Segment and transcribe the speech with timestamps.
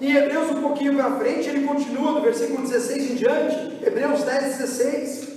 [0.00, 4.58] Em Hebreus, um pouquinho para frente, ele continua, do versículo 16 em diante, Hebreus 10,
[4.58, 5.34] 16.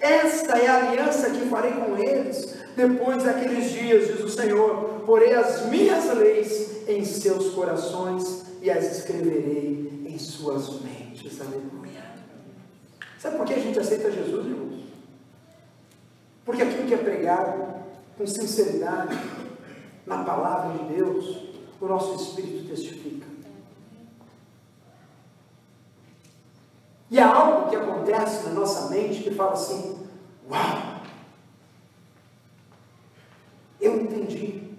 [0.00, 5.34] Esta é a aliança que farei com eles, depois daqueles dias, diz o Senhor, porei
[5.34, 11.40] as minhas leis em seus corações e as escreverei em suas mentes.
[11.40, 12.00] Aleluia.
[13.18, 14.84] Sabe por que a gente aceita Jesus, irmãos?
[16.44, 17.74] Porque aquilo que é pregado
[18.16, 19.18] com sinceridade
[20.06, 21.49] na palavra de Deus,
[21.80, 23.26] o nosso espírito testifica.
[27.10, 30.06] E há algo que acontece na nossa mente que fala assim:
[30.48, 31.00] Uau!
[33.80, 34.70] Eu entendi.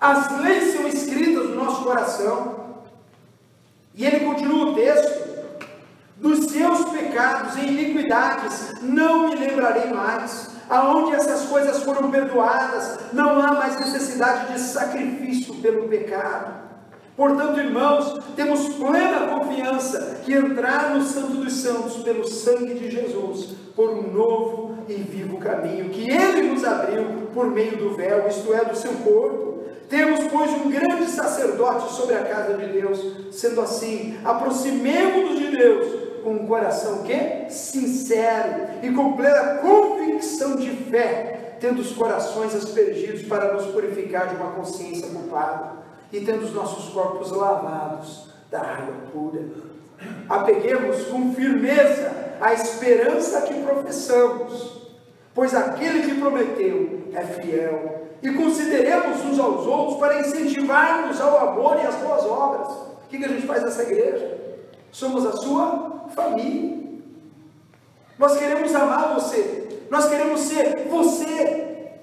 [0.00, 2.82] As leis são escritas no nosso coração.
[3.94, 5.21] E ele continua o texto:
[6.22, 10.50] Dos seus pecados e iniquidades não me lembrarei mais.
[10.70, 16.62] Aonde essas coisas foram perdoadas, não há mais necessidade de sacrifício pelo pecado.
[17.16, 23.56] Portanto, irmãos, temos plena confiança que entrar no Santo dos Santos pelo sangue de Jesus,
[23.74, 27.04] por um novo e vivo caminho que Ele nos abriu
[27.34, 29.64] por meio do véu, isto é, do seu corpo.
[29.88, 32.98] Temos, pois, um grande sacerdote sobre a casa de Deus.
[33.32, 40.70] Sendo assim, aproximemo-nos de Deus com um coração que sincero e com plena convicção de
[40.70, 45.72] fé, tendo os corações aspergidos para nos purificar de uma consciência culpada
[46.12, 49.42] e tendo os nossos corpos lavados da água pura.
[50.28, 54.90] Apeguemos com firmeza a esperança que professamos,
[55.34, 58.02] pois aquele que prometeu é fiel.
[58.22, 62.68] E consideremos uns aos outros para incentivarmos ao amor e às boas obras.
[62.68, 64.41] O que, que a gente faz nessa igreja?
[64.92, 66.78] Somos a sua família.
[68.18, 69.86] Nós queremos amar você.
[69.90, 71.98] Nós queremos ser você,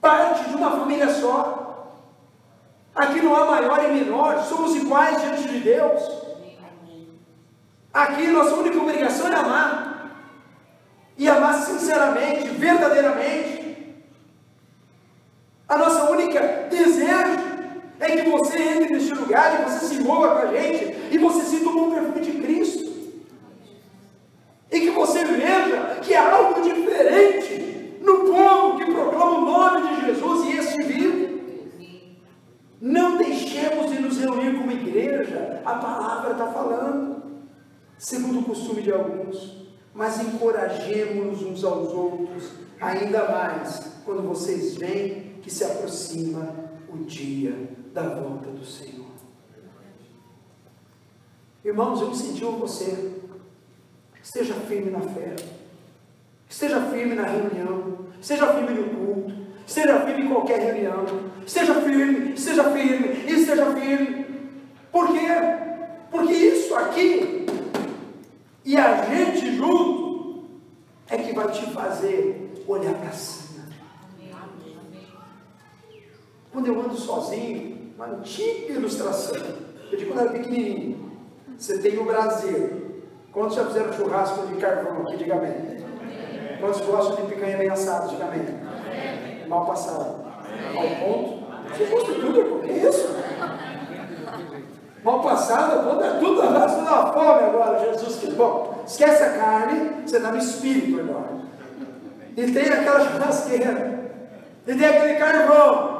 [0.00, 1.98] parte de uma família só.
[2.94, 6.02] Aqui não há maior e menor, somos iguais diante de Deus.
[7.92, 10.10] Aqui nossa única obrigação é amar.
[11.16, 14.04] E amar sinceramente, verdadeiramente.
[15.68, 16.40] A nossa única
[16.70, 17.47] desejo
[18.00, 21.42] é que você entre neste lugar e você se envolva com a gente e você
[21.42, 22.88] sinta o bom perfume de Cristo.
[24.70, 30.06] E que você veja que há algo diferente no povo que proclama o nome de
[30.06, 31.28] Jesus e este vive.
[32.80, 37.22] Não deixemos de nos reunir como igreja, a palavra está falando,
[37.98, 45.40] segundo o costume de alguns, mas encorajemos-nos uns aos outros, ainda mais quando vocês veem
[45.42, 46.54] que se aproxima
[46.88, 47.68] o dia
[48.02, 49.08] da volta do Senhor.
[51.64, 53.12] Irmãos, eu incentivo você,
[54.22, 55.34] esteja firme na fé,
[56.48, 61.04] esteja firme na reunião, esteja firme no culto, Esteja firme em qualquer reunião.
[61.46, 64.24] Esteja firme, esteja firme, esteja firme.
[64.90, 65.28] Por quê?
[66.10, 67.44] Porque isso aqui
[68.64, 70.44] e a gente junto
[71.06, 73.66] é que vai te fazer olhar para cima.
[76.50, 79.36] Quando eu ando sozinho, uma antiga ilustração.
[79.90, 81.18] Eu digo quando era pequenininho.
[81.58, 83.02] Você tem o Brasil.
[83.32, 85.16] Quantos já fizeram churrasco de carvão aqui?
[85.16, 85.84] Diga amém.
[86.60, 88.08] Quantos gostam de picanha bem assada?
[88.08, 88.68] Diga amém
[89.48, 90.26] mal passado.
[90.76, 91.48] Ao ponto.
[91.68, 93.16] Você gosta de tudo, que é isso?
[95.02, 98.82] Mal passado, quando é tudo arrasta da fome agora, Jesus que bom.
[98.86, 101.38] Esquece a carne, você está no espírito agora.
[102.36, 104.12] E tem aquela churrasqueira.
[104.66, 105.97] E tem aquele carvão.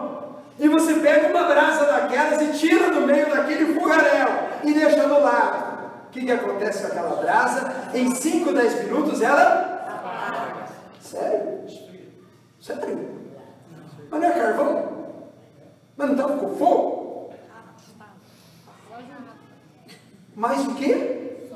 [0.58, 4.28] E você pega uma brasa daquelas e tira do meio daquele fogaréu
[4.64, 5.78] e deixa do lado.
[6.06, 7.90] O que, que acontece com aquela brasa?
[7.94, 10.66] Em 5, 10 minutos ela.
[11.00, 11.64] Sério?
[12.60, 13.08] Sério?
[14.10, 14.88] Mas não é carvão?
[15.96, 17.32] Mas não estava com fogo?
[20.34, 21.48] Mas o que?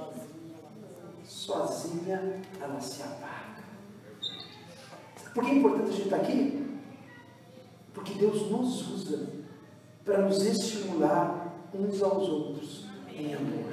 [1.25, 3.63] Sozinha ela se apaga.
[5.35, 6.72] Por que é importante a gente estar aqui?
[7.95, 9.29] Porque Deus nos usa
[10.05, 13.73] para nos estimular uns aos outros em amor.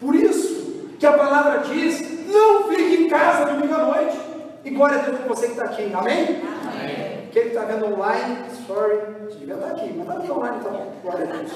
[0.00, 4.18] Por isso que a palavra diz: não fique em casa domingo à noite.
[4.64, 5.92] E glória a Deus por você que está aqui.
[5.92, 6.40] Amém?
[6.66, 7.28] Amém.
[7.32, 8.98] Quem está vendo online, sorry,
[9.38, 10.92] devia estar tá aqui, mas está aqui online então.
[11.02, 11.52] Glória a Deus.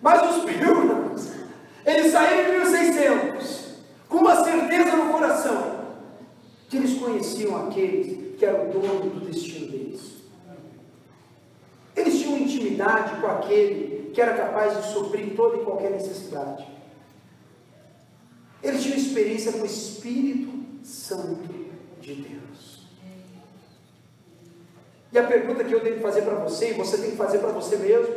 [0.00, 1.32] Mas os pilgrims,
[1.84, 3.64] eles saíram de 1600
[4.08, 5.74] com uma certeza no coração
[6.68, 10.24] que eles conheciam aqueles que eram o dono do destino deles.
[11.96, 16.66] Eles tinham intimidade com aquele que era capaz de suprir toda e qualquer necessidade.
[18.62, 20.52] Eles tinham experiência com o Espírito
[20.82, 21.52] Santo
[22.00, 22.84] de Deus.
[25.12, 27.38] E a pergunta que eu tenho que fazer para você, e você tem que fazer
[27.38, 28.14] para você mesmo,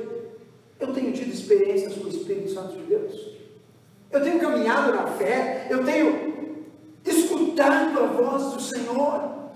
[0.80, 3.38] eu tenho tido experiências com o Espírito Santo de Deus?
[4.12, 6.58] Eu tenho caminhado na fé, eu tenho
[7.06, 9.47] escutado a voz do Senhor,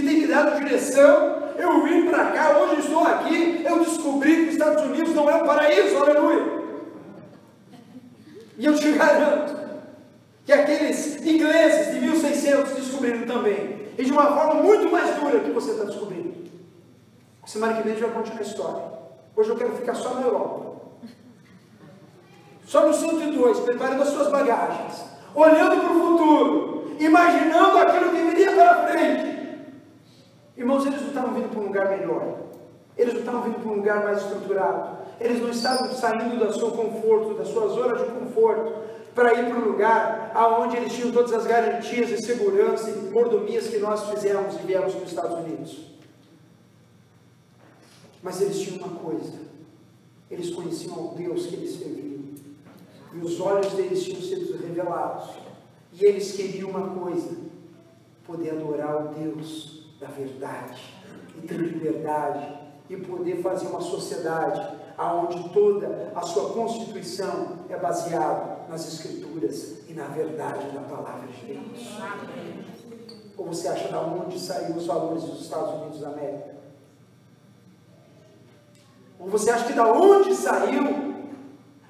[0.00, 1.48] que tem me dado direção.
[1.56, 5.34] Eu vim para cá, hoje estou aqui, eu descobri que os Estados Unidos não é
[5.34, 6.58] um paraíso, aleluia.
[8.56, 9.58] E eu te garanto
[10.44, 15.50] que aqueles ingleses de 1600 descobriram também, e de uma forma muito mais dura que
[15.50, 16.48] você está descobrindo.
[17.44, 18.82] Semana que vem a gente vai continuar a história.
[19.34, 20.68] Hoje eu quero ficar só na Europa.
[22.66, 25.02] Só no 102, preparando as suas bagagens,
[25.34, 29.38] olhando para o futuro, imaginando aquilo que viria pela frente.
[30.58, 32.40] Irmãos, eles não estavam vindo para um lugar melhor.
[32.96, 34.98] Eles não estavam vindo para um lugar mais estruturado.
[35.20, 38.74] Eles não estavam saindo do seu conforto, da sua zona de conforto,
[39.14, 43.68] para ir para um lugar aonde eles tinham todas as garantias de segurança e mordomias
[43.68, 45.78] que nós fizemos e viemos para os Estados Unidos.
[48.20, 49.34] Mas eles tinham uma coisa:
[50.28, 52.18] eles conheciam o Deus que eles serviam
[53.14, 55.30] e os olhos deles tinham sido revelados.
[55.92, 57.36] E eles queriam uma coisa:
[58.26, 60.94] poder adorar o Deus da verdade,
[61.36, 62.58] e ter liberdade,
[62.88, 69.92] e poder fazer uma sociedade aonde toda a sua constituição é baseada nas Escrituras e
[69.92, 71.98] na verdade da palavra de Deus.
[73.36, 76.56] Ou você acha da onde saíram os valores dos Estados Unidos da América?
[79.20, 81.08] Ou você acha que da onde saiu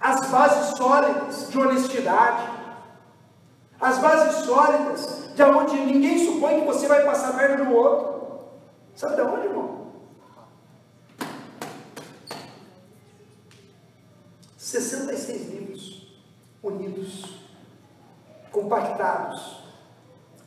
[0.00, 2.57] as bases sólidas de honestidade,
[3.80, 8.18] as bases sólidas de onde ninguém supõe que você vai passar perto do outro.
[8.94, 9.78] Sabe de onde, irmão?
[14.56, 16.18] 66 livros
[16.62, 17.40] unidos,
[18.50, 19.62] compactados,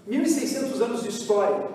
[0.08, 1.70] 1.600 anos de história,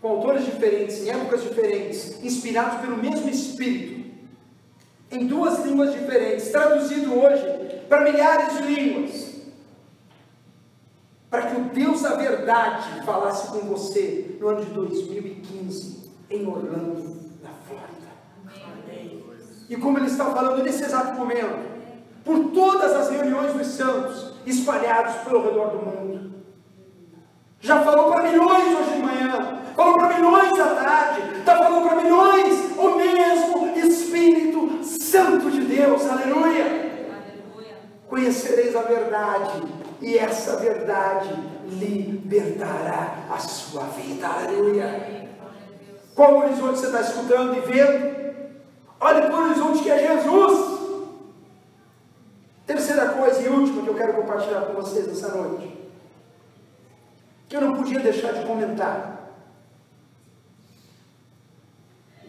[0.00, 4.08] com autores diferentes, em épocas diferentes, inspirados pelo mesmo Espírito,
[5.10, 7.42] em duas línguas diferentes, traduzido hoje
[7.88, 9.17] para milhares de línguas,
[11.30, 17.16] para que o Deus da verdade falasse com você no ano de 2015, em Orlando,
[17.42, 18.08] na Flórida.
[19.68, 21.68] E como ele está falando nesse exato momento,
[22.24, 26.34] por todas as reuniões dos santos espalhados pelo redor do mundo.
[27.60, 32.02] Já falou para milhões hoje de manhã, falou para milhões à tarde, está falando para
[32.02, 36.64] milhões o mesmo Espírito Santo de Deus, aleluia.
[36.64, 37.76] aleluia.
[38.08, 39.62] Conhecereis a verdade,
[40.00, 41.34] e essa verdade
[41.66, 45.28] libertará a sua vida, aleluia.
[46.14, 48.18] Qual horizonte você está escutando e vendo?
[49.00, 50.78] Olhe para o horizonte que é Jesus.
[52.66, 55.74] Terceira coisa e última que eu quero compartilhar com vocês essa noite,
[57.48, 59.32] que eu não podia deixar de comentar.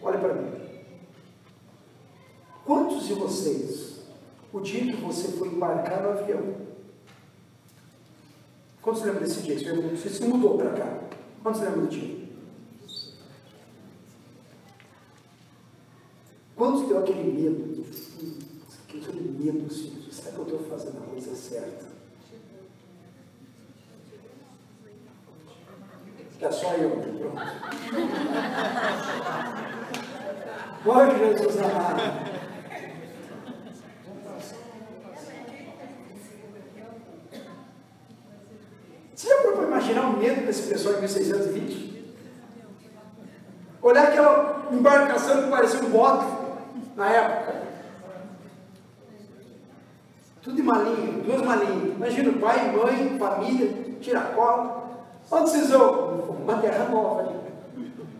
[0.02, 0.50] Olha para mim.
[2.64, 4.00] Quantos de vocês,
[4.52, 6.69] o dia que você foi embarcar no avião,
[8.82, 9.56] quantos lembram desse dia?
[9.56, 11.00] Você se mudou para cá.
[11.42, 12.20] Quantos lembram do dia?
[16.56, 17.86] Quantos deu aquele medo?
[18.88, 21.90] Aquele medo, assim, será que eu estou fazendo a coisa certa?
[26.40, 27.36] É só eu, pronto.
[30.82, 32.00] Glória Jesus amado.
[39.14, 41.90] Você já para imaginar o medo desse pessoal em 1620?
[43.82, 46.26] Olhar aquela embarcação que parecia um bote
[46.96, 47.62] na época.
[50.42, 51.96] Tudo de malinha, duas malinhas.
[51.96, 54.82] Imagina pai, mãe, família, tiracolo.
[55.30, 56.36] Onde vocês vão?
[56.42, 57.40] Uma terra nova.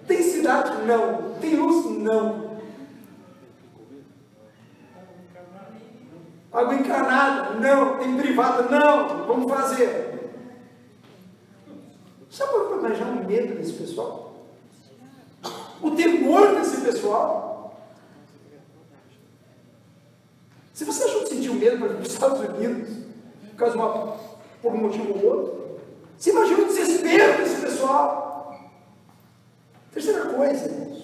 [0.07, 0.87] Tem cidade?
[0.87, 1.35] Não.
[1.41, 1.99] Tem luz?
[1.99, 2.51] Não.
[6.53, 7.55] Água encanada?
[7.55, 7.99] Não.
[7.99, 8.63] Tem privada?
[8.63, 9.27] Não.
[9.27, 10.20] Vamos fazer.
[12.31, 14.47] Sabe para imaginar o medo desse pessoal?
[15.83, 17.81] O temor desse pessoal?
[20.73, 22.89] Se você achou que sentiu medo para os Estados Unidos,
[23.51, 24.17] por, causa uma,
[24.63, 25.81] por um motivo ou outro,
[26.17, 28.71] você imagina o desespero desse pessoal.
[29.93, 31.03] Terceira coisa, irmãos,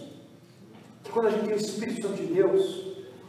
[1.02, 2.86] que quando a gente tem o Espírito Santo de Deus,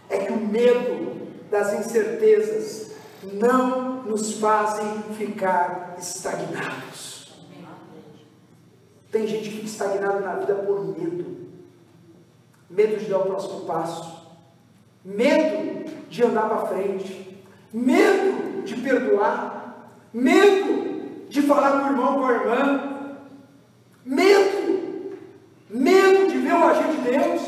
[0.10, 2.92] é que o medo das incertezas
[3.24, 7.17] não nos fazem ficar estagnados.
[9.18, 11.38] Tem gente que fica estagnada na vida por medo.
[12.70, 14.16] Medo de dar o próximo passo.
[15.04, 17.44] Medo de andar para frente.
[17.74, 19.90] Medo de perdoar.
[20.14, 23.08] Medo de falar com o irmão, com a irmã.
[24.06, 25.18] Medo.
[25.68, 27.42] Medo de ver o agir de Deus.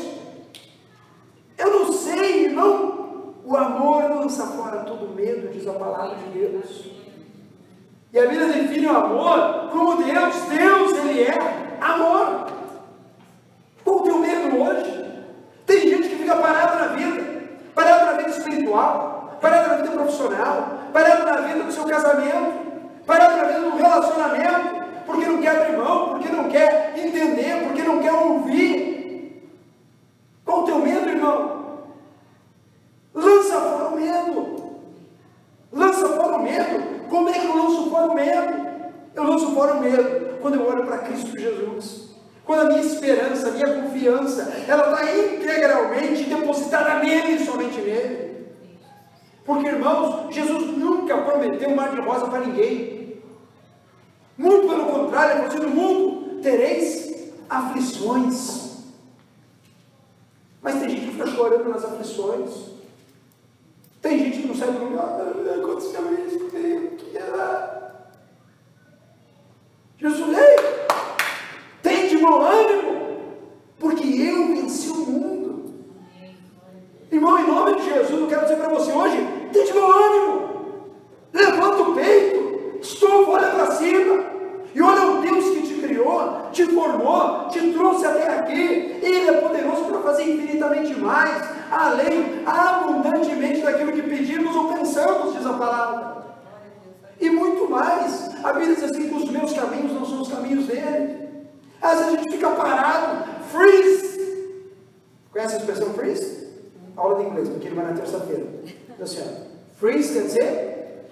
[1.56, 3.34] Eu não sei, irmão.
[3.44, 6.90] O amor lança fora todo medo, diz a palavra de Deus.
[8.12, 10.34] E a Bíblia define o amor como Deus.
[10.48, 12.46] Deus, Ele é amor.
[13.82, 15.10] Qual o teu medo hoje?
[15.66, 17.42] Tem gente que fica parada na vida,
[17.74, 22.60] parada na vida espiritual, parada na vida profissional, parada na vida do seu casamento,
[23.06, 27.82] parada na vida do relacionamento, porque não quer abrir mão, porque não quer entender, porque
[27.82, 29.50] não quer ouvir.
[30.44, 31.60] Qual o teu medo, irmão?
[33.14, 34.70] Lança fora o medo.
[35.72, 37.08] Lança fora o medo.
[37.08, 38.70] Como é que eu lanço fora o medo?
[39.14, 42.10] Eu lanço fora o medo quando eu olho para Cristo Jesus.
[42.44, 48.48] Quando a minha esperança, a minha confiança, ela está integralmente depositada nele, somente nele.
[49.44, 53.22] Porque, irmãos, Jesus nunca prometeu um mar de rosa para ninguém.
[54.36, 58.70] Muito pelo contrário, ele no mundo tereis aflições.
[60.60, 62.50] Mas tem gente que fica chorando nas aflições.
[64.02, 67.79] Tem gente que não sai do lugar, ah, aconteceu isso, que era.
[70.00, 70.56] Jesus, ei,
[71.82, 73.18] tem de bom ânimo,
[73.78, 75.74] porque eu venci o mundo.
[77.12, 79.18] Irmão, em nome de Jesus, eu quero dizer para você hoje,
[79.52, 80.50] tem de bom ânimo.
[81.34, 84.24] Levanta o peito, estufa, olha para cima.
[84.74, 89.00] E olha o Deus que te criou, te formou, te trouxe até aqui.
[89.02, 95.44] Ele é poderoso para fazer infinitamente mais, além, abundantemente daquilo que pedimos ou pensamos, diz
[95.44, 96.20] a palavra.
[97.20, 98.30] E muito mais.
[98.42, 101.28] A Bíblia diz assim: que os meus caminhos não são os caminhos dele.
[101.82, 104.70] Às vezes a gente fica parado, freeze.
[105.32, 106.48] Conhece a expressão freeze?
[107.48, 108.46] Porque ele vai na terça-feira.
[109.00, 109.46] Assim,
[109.78, 111.10] freeze quer dizer?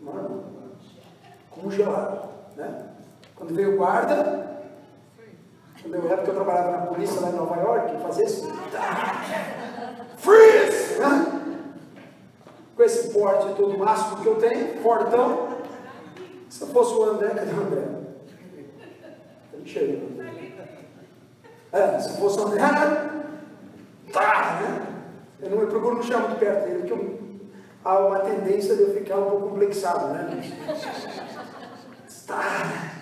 [0.00, 0.44] Mano,
[1.50, 2.28] congelado.
[2.56, 2.86] Né?
[3.34, 4.46] Quando veio guarda,
[5.82, 8.48] quando eu época eu trabalhava na polícia lá em Nova York, fazia isso.
[10.16, 10.98] Freeze!
[10.98, 11.62] Né?
[12.74, 15.48] Com esse porte todo máximo que eu tenho, fortão.
[16.48, 17.82] Se eu fosse o André, cadê o André?
[19.52, 19.98] Ele chega.
[21.72, 22.60] É, se fosse o André,
[24.16, 24.86] tá, né?
[25.40, 27.18] Eu, não, eu procuro não chegar muito perto dele, porque eu,
[27.84, 30.42] há uma tendência de eu ficar um pouco complexado, né?
[32.26, 32.92] Tá,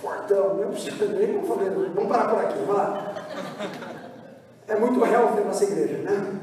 [0.00, 3.14] fortão, não nem vou fazer, vamos parar por aqui, vamos.
[4.66, 6.40] É muito healthy a nossa igreja, né?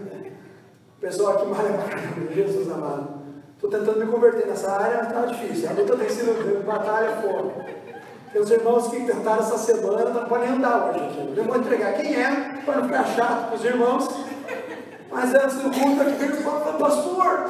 [0.97, 3.21] O pessoal aqui malha pra Jesus amado.
[3.55, 5.69] Estou tentando me converter nessa área, está difícil.
[5.69, 7.90] A luta tem sido batalha fora.
[8.31, 11.33] Tem os irmãos que tentaram essa semana, não podem andar hoje aqui.
[11.35, 14.07] Eu vou entregar quem é, para não ficar chato para os irmãos.
[15.11, 17.49] Mas antes do culto aqui, eles falam, pastor,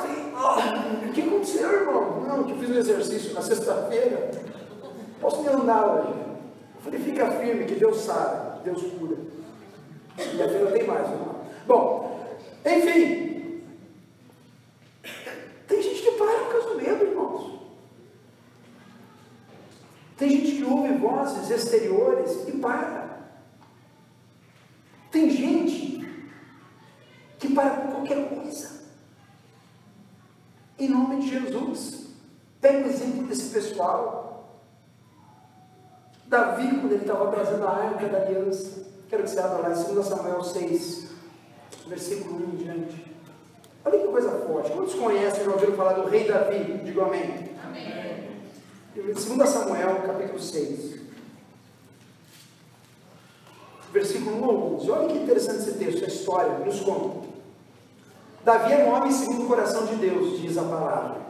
[1.08, 2.22] o que aconteceu, irmão?
[2.22, 4.32] Não, que fiz um exercício na sexta-feira.
[5.20, 6.14] Posso me andar hoje?
[6.76, 9.18] Eu falei, fica firme, que Deus sabe, que Deus cura.
[10.18, 11.36] E a feira tem mais, irmão.
[11.68, 12.28] Bom,
[12.66, 13.62] enfim.
[15.68, 17.61] Tem gente que para do medo, irmãos.
[20.22, 23.22] Tem gente que ouve vozes exteriores e para.
[25.12, 26.08] Tem gente
[27.40, 28.84] que para por qualquer coisa.
[30.78, 32.10] Em nome de Jesus.
[32.62, 34.62] Pega o exemplo desse pessoal.
[36.28, 38.92] Davi, quando ele estava trazendo a arca da aliança.
[39.10, 41.08] Quero que você abra lá em 2 Samuel 6,
[41.88, 43.16] versículo 1 em diante.
[43.84, 44.72] Olha que coisa forte.
[44.72, 46.80] Quantos conhecem, já ouviram falar do rei Davi?
[46.84, 47.56] Digo amém.
[47.66, 48.31] Amém.
[48.94, 51.00] 2 Samuel, capítulo 6.
[53.94, 54.92] Versículo 1 a 11.
[54.92, 57.28] Olha que interessante esse texto, a história, nos conta.
[58.44, 61.22] Davi é um homem segundo o coração de Deus, diz a palavra.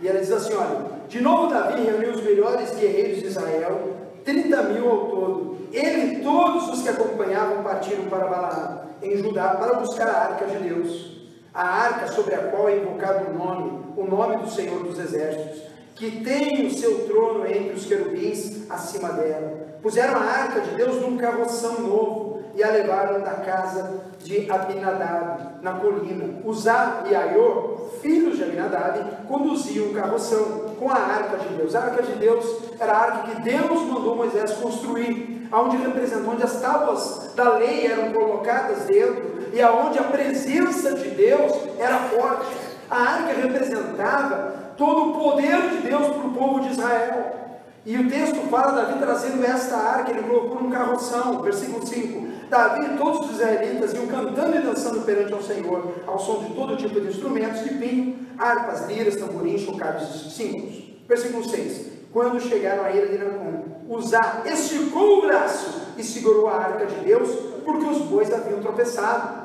[0.00, 4.62] E ela diz assim: olha, de novo Davi reuniu os melhores guerreiros de Israel, 30
[4.64, 5.58] mil ao todo.
[5.72, 10.46] Ele e todos os que acompanhavam partiram para Balaam, em Judá, para buscar a arca
[10.46, 11.14] de Deus.
[11.52, 15.73] A arca sobre a qual é invocado o nome, o nome do Senhor dos Exércitos,
[15.94, 19.64] que tem o seu trono entre os querubins acima dela.
[19.80, 25.62] Puseram a arca de Deus num carroção novo e a levaram da casa de Abinadab,
[25.62, 26.40] na colina.
[26.44, 31.74] Uzá e Aiô, filhos de Abinadab, conduziam o carroção com a arca de Deus.
[31.74, 32.44] A arca de Deus
[32.78, 37.86] era a arca que Deus mandou Moisés construir, aonde representou, onde as tábuas da lei
[37.86, 42.46] eram colocadas dentro e aonde a presença de Deus era forte.
[42.90, 47.44] A arca representava todo o poder de Deus para o povo de Israel.
[47.86, 52.48] E o texto fala Davi trazendo esta arca, ele colocou num carroção, versículo 5.
[52.48, 56.54] Davi e todos os israelitas iam cantando e dançando perante ao Senhor, ao som de
[56.54, 60.84] todo tipo de instrumentos, de pinho, harpas, liras, tamborins, chocalhos e símbolos.
[61.06, 61.94] Versículo 6.
[62.12, 67.04] Quando chegaram à ilha de Nacon, Uzá esticou o braço e segurou a arca de
[67.04, 67.28] Deus,
[67.64, 69.43] porque os bois haviam tropeçado.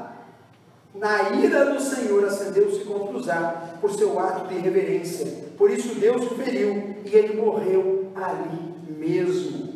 [0.93, 5.25] Na ira do Senhor acendeu-se contra Uzá por seu ato de irreverência.
[5.58, 9.69] Por isso Deus o feriu e ele morreu ali mesmo.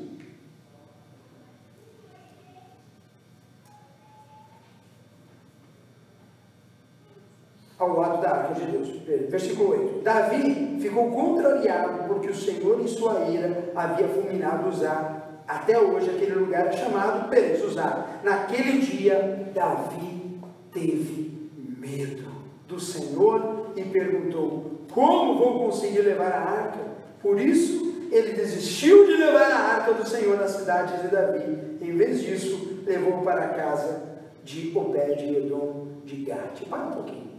[7.77, 8.89] Ao lado da arca de Deus.
[9.29, 10.01] Versículo 8.
[10.01, 15.21] Davi ficou contrariado porque o Senhor, em sua ira, havia fulminado Uzá.
[15.45, 18.19] Até hoje, aquele lugar é chamado Perez Uzá.
[18.23, 20.12] Naquele dia, Davi
[20.73, 22.31] teve medo
[22.67, 26.79] do Senhor e perguntou: Como vou conseguir levar a arca?
[27.21, 31.77] Por isso, ele desistiu de levar a arca do Senhor na cidade de Davi.
[31.81, 34.01] Em vez disso, levou para a casa
[34.43, 36.67] de Obed-Edom de Gate.
[36.69, 37.31] Para um pouquinho,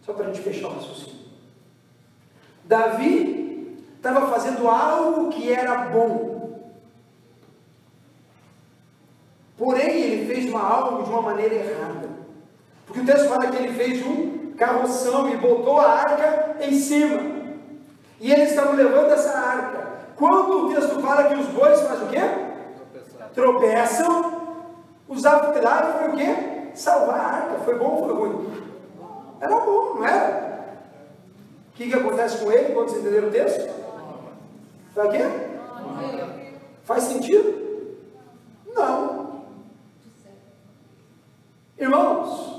[0.00, 1.22] só para a gente fechar o raciocínio.
[2.64, 6.32] Davi estava fazendo algo que era bom.
[9.56, 12.11] Porém, ele fez uma algo de uma maneira errada.
[12.92, 17.22] Porque o texto fala que ele fez um carroção e botou a arca em cima.
[18.20, 19.92] E eles estavam levando essa arca.
[20.14, 22.20] Quando o texto fala que os bois fazem o quê?
[23.34, 24.42] Tropeçam.
[25.08, 26.70] Usar cuidado foi o quê?
[26.74, 27.64] Salvar a arca.
[27.64, 28.62] Foi bom ou foi ruim?
[29.40, 30.76] Era bom, não era?
[31.70, 33.70] O que, que acontece com ele quando vocês entenderam o texto?
[34.94, 35.24] Faz o quê?
[36.84, 37.98] Faz sentido?
[38.74, 39.44] Não.
[41.78, 42.52] Irmãos,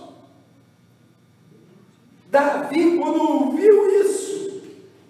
[2.34, 4.60] Davi, quando ouviu isso,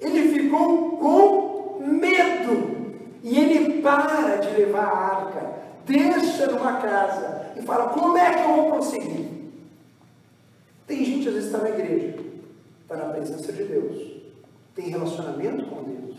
[0.02, 2.92] ele ficou com medo.
[3.24, 5.54] E ele para de levar a arca,
[5.86, 9.30] deixa numa casa e fala: Como é que eu vou prosseguir?
[10.86, 12.20] Tem gente às vezes está na igreja,
[12.82, 14.22] está na presença de Deus,
[14.76, 16.18] tem relacionamento com Deus,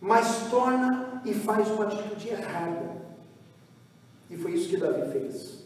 [0.00, 2.90] mas torna e faz uma atitude errada.
[4.28, 5.64] E foi isso que Davi fez.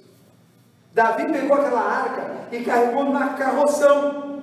[1.26, 4.42] Pegou aquela arca e carregou na carroção.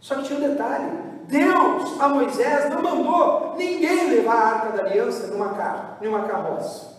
[0.00, 0.90] Só que tinha um detalhe:
[1.28, 6.96] Deus a Moisés não mandou ninguém levar a arca da aliança numa, car numa carroça.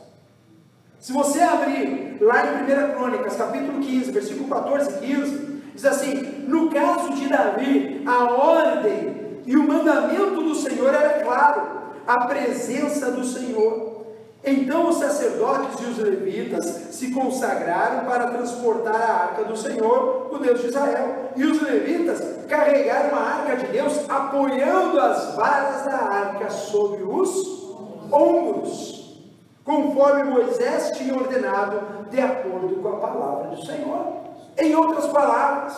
[0.99, 6.45] Se você abrir lá em 1 Crônicas, capítulo 15, versículo 14 e 15, diz assim:
[6.47, 13.11] No caso de Davi, a ordem e o mandamento do Senhor era claro, a presença
[13.11, 14.06] do Senhor.
[14.49, 20.37] Então os sacerdotes e os levitas se consagraram para transportar a arca do Senhor, o
[20.37, 21.31] Deus de Israel.
[21.35, 27.75] E os levitas carregaram a arca de Deus, apoiando as varas da arca sobre os
[28.09, 29.21] ombros,
[29.65, 34.13] conforme Moisés tinha ordenado, de acordo com a palavra do Senhor.
[34.57, 35.73] Em outras palavras,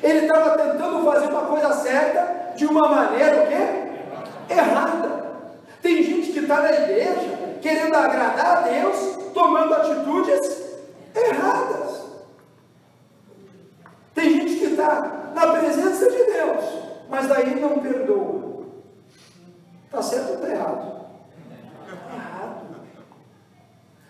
[0.00, 4.54] ele estava tentando fazer uma coisa certa de uma maneira o quê?
[4.54, 5.22] Errada.
[5.82, 10.62] Tem gente que está na igreja querendo agradar a Deus, tomando atitudes
[11.14, 12.02] erradas.
[14.14, 16.64] Tem gente que está na presença de Deus,
[17.08, 18.66] mas daí não perdoa.
[19.86, 21.06] Está certo ou está errado?
[21.88, 22.66] Errado.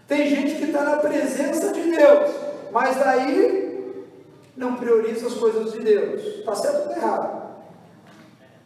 [0.09, 2.31] Tem gente que está na presença de Deus,
[2.73, 4.07] mas daí
[4.57, 6.23] não prioriza as coisas de Deus.
[6.39, 7.43] Está certo ou está errado?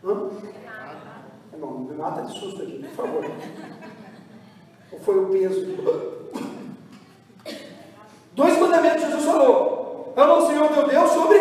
[0.04, 0.30] Hã?
[1.52, 3.24] Irmão, me mata de susto aqui, por favor.
[4.92, 5.66] Ou foi o peso?
[8.32, 11.38] Dois mandamentos Jesus falou: ama o Senhor teu Deus sobre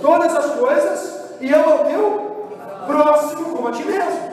[0.00, 2.28] todas as coisas e ama o teu
[2.86, 4.28] próximo como a ti mesmo.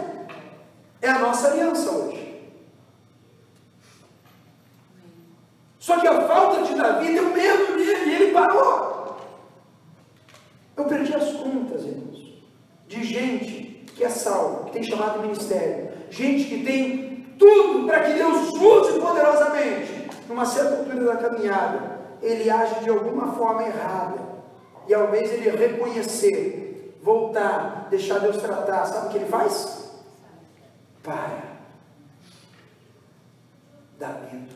[1.02, 2.26] É a nossa aliança hoje.
[5.78, 9.18] Só que a falta de Davi deu medo nele e ele parou.
[10.76, 12.42] Eu perdi as contas, irmãos,
[12.88, 18.14] de gente que é salva, que tem chamado ministério, gente que tem tudo para que
[18.14, 20.10] Deus use poderosamente.
[20.28, 24.20] Numa certa altura da caminhada, ele age de alguma forma errada.
[25.28, 29.92] De ele reconhecer, voltar, deixar Deus tratar, sabe o que ele faz?
[31.02, 31.56] Para.
[33.98, 34.56] Dá medo.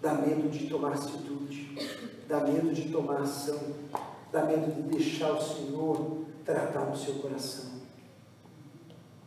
[0.00, 1.76] Dá medo de tomar atitude.
[2.28, 3.60] Dá medo de tomar ação.
[4.30, 7.70] Dá medo de deixar o Senhor tratar no seu coração.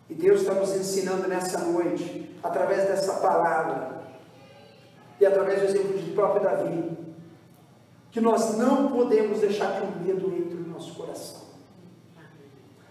[0.09, 4.03] E Deus está nos ensinando nessa noite, através dessa palavra,
[5.19, 7.04] e através do exemplo de próprio Davi,
[8.15, 11.41] que nós não podemos deixar que o medo entre no nosso coração.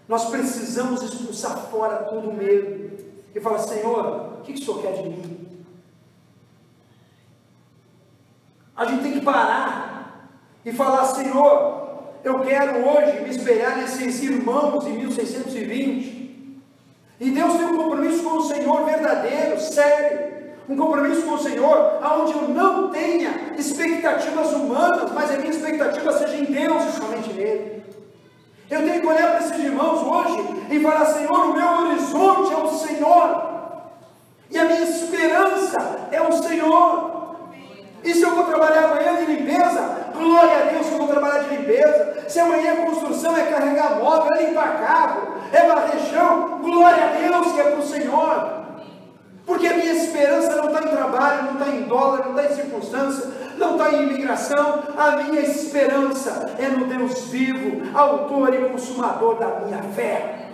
[0.07, 2.95] Nós precisamos expulsar fora todo o medo
[3.33, 5.47] e falar: Senhor, o que, o Senhor quer de mim?
[8.75, 10.29] A gente tem que parar
[10.63, 16.61] e falar: Senhor, eu quero hoje me espelhar nesses irmãos em 1620
[17.19, 20.34] e Deus tem um compromisso com o Senhor verdadeiro, sério.
[20.67, 26.11] Um compromisso com o Senhor, aonde eu não tenha expectativas humanas, mas a minha expectativa
[26.11, 27.83] seja em Deus e somente nele.
[28.69, 32.57] Eu tenho que olhar para esses irmãos hoje e falar: Senhor, o meu horizonte é
[32.57, 33.43] o Senhor,
[34.49, 37.15] e a minha esperança é o Senhor.
[38.03, 41.43] E se eu vou trabalhar amanhã de limpeza, glória a Deus que eu vou trabalhar
[41.43, 42.25] de limpeza.
[42.27, 47.07] Se amanhã a construção é carregar móvel, é limpar carro, é varrer chão, glória a
[47.07, 48.64] Deus que é para o Senhor.
[49.45, 52.55] Porque a minha esperança não está em trabalho, não está em dólar, não está em
[52.55, 54.83] circunstância, não está em imigração.
[54.97, 60.49] A minha esperança é no Deus vivo, autor e consumador da minha fé.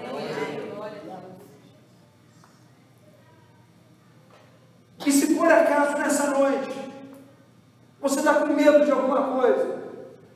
[5.06, 6.70] E se por acaso nessa noite
[8.00, 9.80] você está com medo de alguma coisa,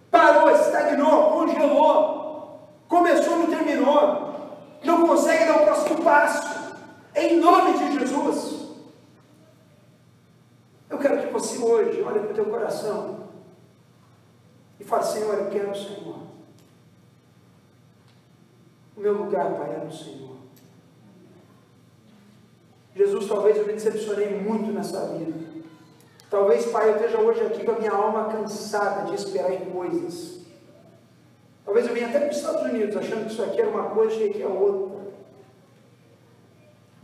[0.09, 4.35] parou, estagnou, congelou, começou, não terminou,
[4.83, 6.64] não consegue dar o próximo passo,
[7.15, 8.65] em nome de Jesus.
[10.89, 13.25] Eu quero que você hoje olhe para o teu coração
[14.79, 16.19] e fale, Senhor, eu quero o Senhor.
[18.95, 20.35] O meu lugar, Pai, é no Senhor.
[22.95, 25.33] Jesus, talvez eu me decepcionei muito nessa vida.
[26.29, 30.39] Talvez, Pai, eu esteja hoje aqui com a minha alma cansada de esperar em coisas.
[31.65, 34.15] Talvez eu venha até para os Estados Unidos achando que isso aqui era uma coisa
[34.15, 34.94] e aqui é outra.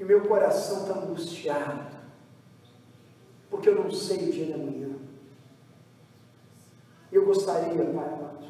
[0.01, 1.95] E meu coração está angustiado,
[3.51, 4.95] porque eu não sei o dia da manhã.
[7.11, 8.47] Eu gostaria, Pai amado,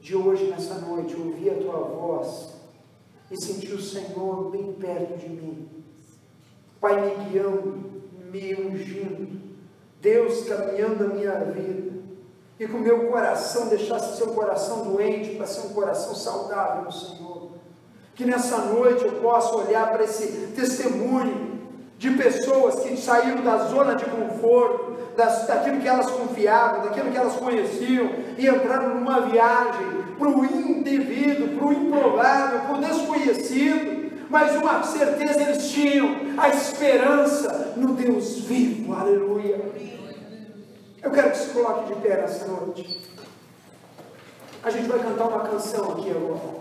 [0.00, 2.52] de hoje, nessa noite, ouvir a Tua voz
[3.28, 5.68] e sentir o Senhor bem perto de mim.
[6.80, 9.56] Pai me guiando, me ungindo,
[10.00, 11.92] Deus caminhando a minha vida,
[12.56, 16.84] e que o meu coração deixasse ser um coração doente para ser um coração saudável
[16.84, 17.39] no Senhor.
[18.20, 21.58] Que nessa noite eu possa olhar para esse testemunho
[21.96, 27.16] de pessoas que saíram da zona de conforto, das, daquilo que elas confiavam, daquilo que
[27.16, 29.86] elas conheciam, e entraram numa viagem
[30.18, 36.50] para o indevido, para o improvável, para o desconhecido, mas uma certeza eles tinham, a
[36.50, 39.62] esperança no Deus vivo, aleluia.
[41.02, 43.00] Eu quero que se coloque de pé nessa noite.
[44.62, 46.60] A gente vai cantar uma canção aqui agora.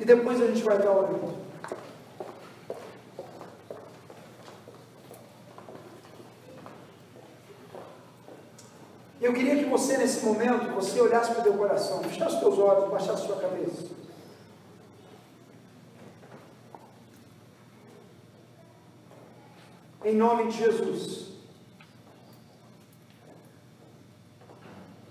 [0.15, 1.39] depois a gente vai estar orando.
[9.21, 12.59] Eu queria que você, nesse momento, você olhasse para o teu coração, fechasse os teus
[12.59, 13.89] olhos, baixasse a sua cabeça.
[20.03, 21.31] Em nome de Jesus.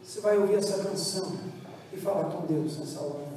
[0.03, 1.39] Você vai ouvir essa canção
[1.93, 3.30] e falar com Deus nessa hora.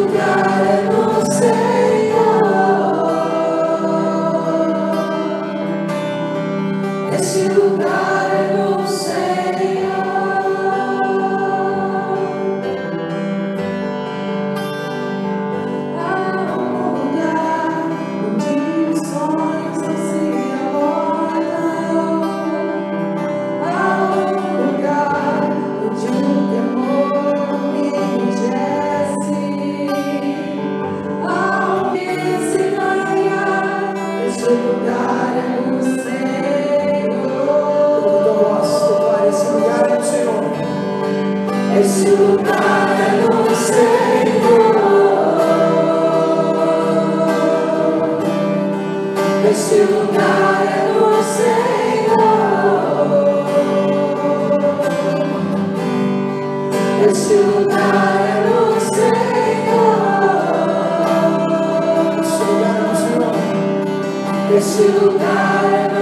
[0.00, 0.49] lugar.
[57.02, 57.34] esse
[64.82, 65.99] lugar é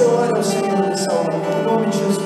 [0.00, 2.18] você ore ao Senhor é nessa hora, em nome de Jesus.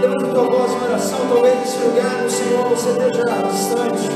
[0.00, 4.10] Levanta a tua voz em oração, talvez nesse lugar o Senhor você esteja distante.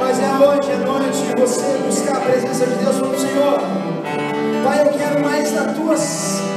[0.00, 3.60] Mas é hoje, é noite de você buscar a presença de Deus como Senhor.
[4.64, 5.96] Pai, eu quero mais da tua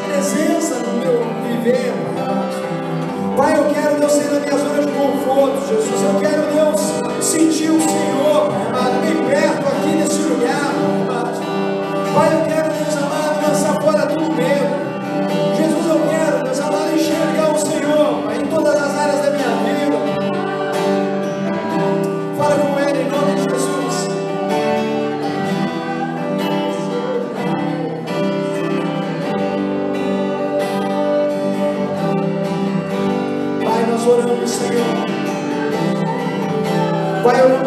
[0.07, 1.93] presença no meu viver.
[3.35, 6.01] Pai, eu quero, Deus, sair da minha zona de conforto, Jesus.
[6.01, 10.74] Eu quero, Deus, sentir o Senhor, amado, bem perto aqui nesse lugar.
[37.25, 37.64] Agora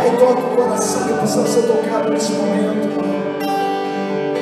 [0.00, 2.88] Pai, toca o coração que possa ser tocado nesse momento.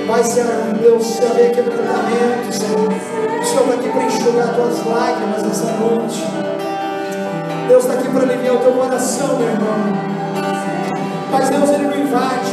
[0.07, 2.87] Pai, será é com Deus, se haver quebrantamento, Senhor.
[2.87, 6.25] O Senhor está aqui para enxugar tuas lágrimas nessa noite.
[7.67, 9.79] Deus está aqui para aliviar o teu coração, meu irmão.
[11.33, 12.53] Mas Deus, Ele não invade.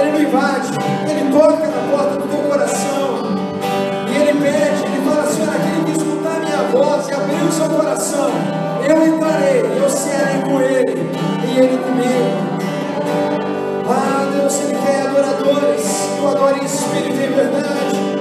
[0.00, 0.68] Ele não invade.
[1.08, 3.18] Ele toca na porta do teu coração.
[4.08, 7.52] E Ele pede, Ele fala, Senhor, aquele que escutar a minha voz e abrir o
[7.52, 8.67] seu coração.
[8.88, 11.10] Eu entrarei, eu cearei com ele
[11.46, 12.58] e ele comigo.
[13.86, 15.82] Ah, Deus, ele quer adoradores
[16.16, 18.17] que o adorem em espírito e verdade.